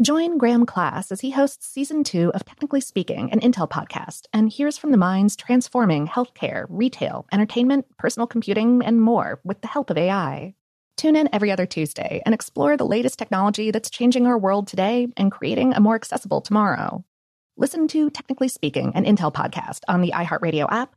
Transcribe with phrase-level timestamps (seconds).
[0.00, 4.48] Join Graham Klass as he hosts season two of Technically Speaking, an Intel podcast, and
[4.48, 9.90] hears from the minds transforming healthcare, retail, entertainment, personal computing, and more with the help
[9.90, 10.54] of AI.
[10.96, 15.08] Tune in every other Tuesday and explore the latest technology that's changing our world today
[15.18, 17.04] and creating a more accessible tomorrow.
[17.58, 20.96] Listen to Technically Speaking, an Intel podcast on the iHeartRadio app,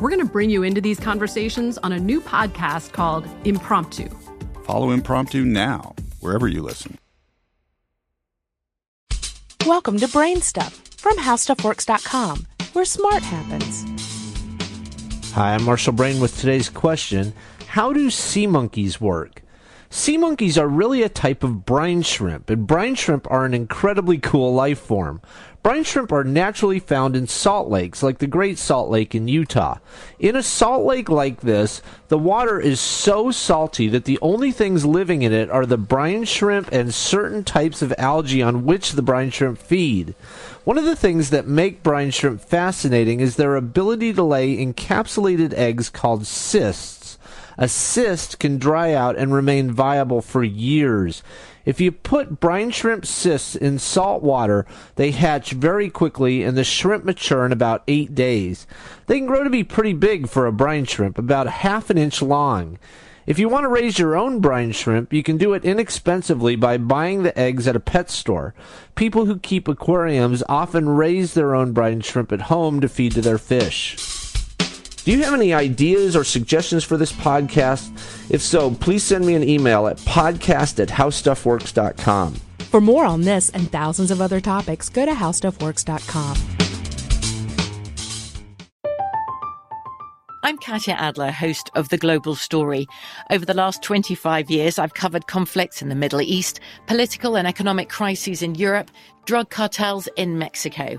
[0.00, 4.08] We're going to bring you into these conversations on a new podcast called Impromptu.
[4.64, 6.98] Follow Impromptu now, wherever you listen.
[9.64, 13.84] Welcome to Brain Stuff from HowStuffWorks.com, where smart happens.
[15.32, 17.32] Hi, I'm Marshall Brain with today's question
[17.68, 19.42] How do sea monkeys work?
[19.96, 24.18] Sea monkeys are really a type of brine shrimp, and brine shrimp are an incredibly
[24.18, 25.22] cool life form.
[25.62, 29.78] Brine shrimp are naturally found in salt lakes, like the Great Salt Lake in Utah.
[30.18, 34.84] In a salt lake like this, the water is so salty that the only things
[34.84, 39.02] living in it are the brine shrimp and certain types of algae on which the
[39.02, 40.16] brine shrimp feed.
[40.64, 45.52] One of the things that make brine shrimp fascinating is their ability to lay encapsulated
[45.52, 47.16] eggs called cysts
[47.58, 51.22] a cyst can dry out and remain viable for years.
[51.64, 54.66] If you put brine shrimp cysts in salt water,
[54.96, 58.66] they hatch very quickly and the shrimp mature in about eight days.
[59.06, 62.20] They can grow to be pretty big for a brine shrimp, about half an inch
[62.20, 62.78] long.
[63.26, 66.76] If you want to raise your own brine shrimp, you can do it inexpensively by
[66.76, 68.54] buying the eggs at a pet store.
[68.96, 73.22] People who keep aquariums often raise their own brine shrimp at home to feed to
[73.22, 74.13] their fish.
[75.04, 77.90] Do you have any ideas or suggestions for this podcast?
[78.30, 82.34] If so, please send me an email at podcast at howstuffworks.com.
[82.70, 86.38] For more on this and thousands of other topics, go to howstuffworks.com.
[90.42, 92.86] I'm Katya Adler, host of The Global Story.
[93.30, 97.90] Over the last 25 years, I've covered conflicts in the Middle East, political and economic
[97.90, 98.90] crises in Europe,
[99.26, 100.98] drug cartels in Mexico.